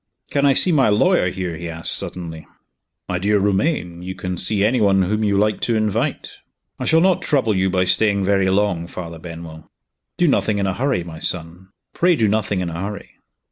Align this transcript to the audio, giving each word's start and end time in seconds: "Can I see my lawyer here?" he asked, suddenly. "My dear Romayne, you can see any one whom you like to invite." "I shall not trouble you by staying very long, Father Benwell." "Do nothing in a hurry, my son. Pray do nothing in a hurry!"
"Can 0.31 0.47
I 0.47 0.53
see 0.53 0.71
my 0.71 0.89
lawyer 0.89 1.29
here?" 1.29 1.55
he 1.55 1.69
asked, 1.69 1.91
suddenly. 1.91 2.47
"My 3.07 3.19
dear 3.19 3.37
Romayne, 3.37 4.01
you 4.01 4.15
can 4.15 4.35
see 4.35 4.65
any 4.65 4.81
one 4.81 5.03
whom 5.03 5.23
you 5.23 5.37
like 5.37 5.59
to 5.61 5.75
invite." 5.75 6.37
"I 6.79 6.85
shall 6.85 7.01
not 7.01 7.21
trouble 7.21 7.55
you 7.55 7.69
by 7.69 7.83
staying 7.85 8.23
very 8.23 8.49
long, 8.49 8.87
Father 8.87 9.19
Benwell." 9.19 9.69
"Do 10.17 10.27
nothing 10.27 10.57
in 10.57 10.65
a 10.65 10.73
hurry, 10.73 11.03
my 11.03 11.19
son. 11.19 11.69
Pray 11.93 12.15
do 12.15 12.27
nothing 12.27 12.61
in 12.61 12.69
a 12.71 12.81
hurry!" 12.81 13.11